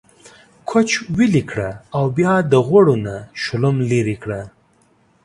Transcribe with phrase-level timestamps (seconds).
[0.69, 4.41] کوچ ويلي کړه او بيا د غوړو نه شلوم ليرې کړه۔